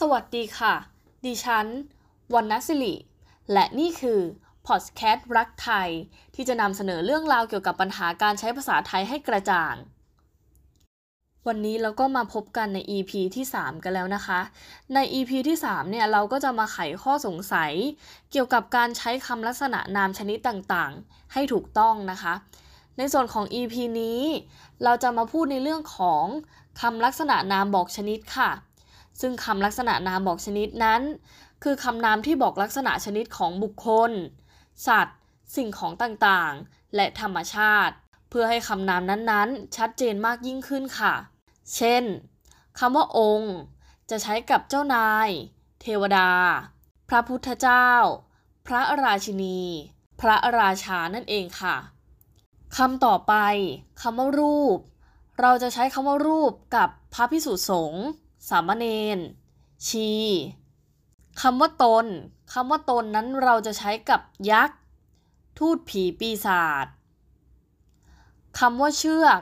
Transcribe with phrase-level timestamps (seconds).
[0.00, 0.74] สวัสดีค่ะ
[1.24, 1.66] ดิฉัน
[2.34, 2.94] วันนศิริ
[3.52, 4.20] และนี่คือ
[4.66, 5.88] พอดแคสต์รักไทย
[6.34, 9.74] ที่จะนำเสนอเรื่องราวเกี่ยวกับปัญหาการใช้ภาษาไทยให้กระจ่าง
[11.46, 14.40] วันนี้เราก็มาพบกันใน EP ที่ 3 กันแล้วนะคะ
[14.94, 17.72] ใน EP ที่ 3 เนี่ยเราก็จะมาไขข้อสงสัย
[18.30, 22.34] เกี่ยวกับการใช้คำลักษณะนามชนิดต่างๆ ให้ถูกต้องนะคะ
[22.98, 24.22] ในส่วนของ EP นี้
[24.84, 26.24] เราจะมาพูดในเรื่องของ
[26.80, 28.50] คำลักษณะนามบอกชนิดค่ะ
[29.20, 31.02] ซึ่งคำลักษณะนามบอกชนิดนั้น
[31.62, 34.10] คือคำนามที่บอกลักษณะชนิดของบุคคล
[34.86, 35.18] สัตว์
[35.56, 37.94] สิ่งของต่างๆ และธรรมชาติ
[38.28, 41.14] เพื่อให้คำนามนั้นๆ ชัดเจนมากยิ่งขึ้นค่ะ
[41.76, 42.04] เช่น
[42.78, 43.54] คำว่าองค์
[44.10, 45.28] จะใช้กับเจ้านาย
[45.80, 46.30] เทวดา
[47.08, 47.90] พระพุทธเจ้า
[48.66, 49.60] พระราชินี
[50.20, 51.76] พระราชานั่นเองค่ะ
[52.76, 53.34] คำต่อไป
[54.02, 54.78] คำว่ารูป
[55.40, 58.04] เราจะใช้คำว่ารูปกับพระพิสุสงฆ์
[58.48, 58.84] สามเณ
[59.16, 59.18] ร
[59.86, 60.10] ชี
[61.40, 62.06] คำว่าตน
[62.52, 64.20] คำว่าตนนั้นเราจะใช้กับ
[64.50, 64.78] ยักษ์
[65.58, 66.86] ทูตผีปีศาจ
[68.58, 69.40] คำว่าเชือก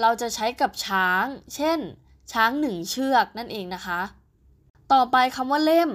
[0.00, 1.80] เราจะใช้กับช้าง เช่น
[2.32, 4.00] ช้างหนึ่งเชือกนั่นเองนะคะ
[4.92, 5.90] ต่อไปคำว่าเล่ม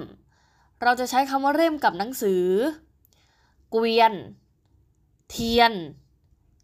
[0.82, 2.46] เราจะใช้คำว่าเล่มกับหนังสือ
[3.70, 4.12] เกวียน
[5.30, 5.72] เทียน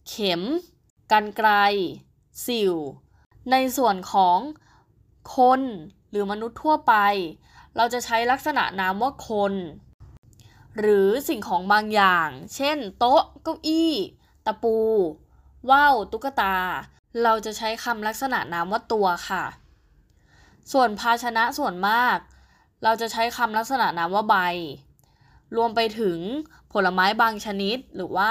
[0.08, 0.42] เข็ม
[1.12, 1.50] กันไกล
[2.46, 2.74] สิว
[3.50, 4.38] ในส่วนของ
[5.36, 5.60] คน
[6.10, 6.94] หรือมนุษย์ทั่วไป
[7.76, 9.54] เราจะใช้ลักษณะนามว่าคน
[10.78, 13.92] หรือสิ่งของบางอย่าง เช่น โต๊ะ เก้าอี้
[14.46, 14.78] ตะปู
[15.70, 16.56] ว่าวตุ๊กตา
[17.22, 19.44] เราจะใช้คำลักษณะนามว่าตัวค่ะ
[20.72, 22.16] ส่วนภาชนะส่วนมาก
[22.82, 24.36] เราจะใช้คำลักษณะนามว่าใบ
[25.56, 26.18] รวมไปถึง
[26.72, 28.30] ผลไม้บางชนิดหรือว่า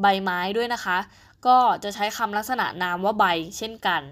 [0.00, 0.98] ใบไม้ด้วยนะคะ
[1.46, 3.24] ก็จะใช้คำลักษณะนามว่าใบ
[3.58, 4.02] เช่นกัน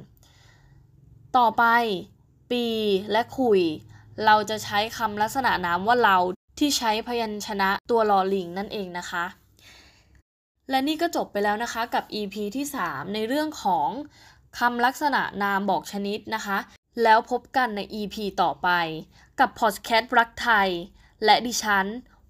[1.36, 1.64] ต่อไป
[2.52, 2.66] ปี
[3.12, 3.62] และขุย
[4.24, 6.16] เราจะใช้คำลักษณะนามว่าเรา
[6.58, 9.24] ที่ใช้พยัญชนะตัวลอลิงนั่นเองนะคะ
[10.70, 13.88] และนี่ก็จบไปแล้วนะคะกับ EP ที่ 3 ในเรื่องของ
[14.58, 16.58] คำลักษณะนามบอกชนิดนะคะ
[17.02, 18.68] แล้วพบกันใน EP ต่อไป
[19.40, 20.68] กับพอดแคสต์รักไทย
[21.24, 21.86] และดิฉัน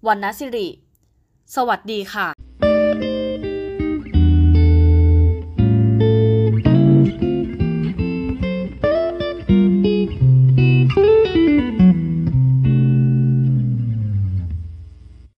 [0.07, 0.69] วันนศิริ
[1.55, 2.32] สวัสดีค่ะ